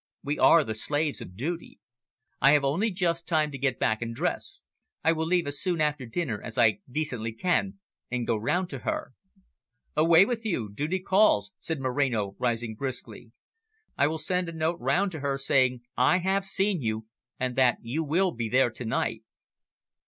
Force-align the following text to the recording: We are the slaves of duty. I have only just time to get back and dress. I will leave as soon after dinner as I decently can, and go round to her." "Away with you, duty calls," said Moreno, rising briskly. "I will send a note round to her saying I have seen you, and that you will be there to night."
We 0.23 0.39
are 0.39 0.63
the 0.63 0.73
slaves 0.73 1.21
of 1.21 1.35
duty. 1.37 1.79
I 2.41 2.53
have 2.53 2.63
only 2.63 2.89
just 2.89 3.27
time 3.27 3.51
to 3.51 3.57
get 3.59 3.77
back 3.77 4.01
and 4.01 4.15
dress. 4.15 4.63
I 5.03 5.11
will 5.11 5.27
leave 5.27 5.45
as 5.45 5.61
soon 5.61 5.79
after 5.79 6.07
dinner 6.07 6.41
as 6.41 6.57
I 6.57 6.79
decently 6.89 7.33
can, 7.33 7.77
and 8.09 8.25
go 8.25 8.35
round 8.35 8.67
to 8.71 8.79
her." 8.79 9.13
"Away 9.95 10.25
with 10.25 10.43
you, 10.43 10.71
duty 10.73 10.99
calls," 10.99 11.51
said 11.59 11.79
Moreno, 11.79 12.35
rising 12.39 12.73
briskly. 12.73 13.31
"I 13.95 14.07
will 14.07 14.17
send 14.17 14.49
a 14.49 14.53
note 14.53 14.79
round 14.79 15.11
to 15.11 15.19
her 15.19 15.37
saying 15.37 15.81
I 15.95 16.17
have 16.17 16.45
seen 16.45 16.81
you, 16.81 17.05
and 17.39 17.55
that 17.57 17.77
you 17.83 18.03
will 18.03 18.31
be 18.31 18.49
there 18.49 18.71
to 18.71 18.83
night." 18.85 19.21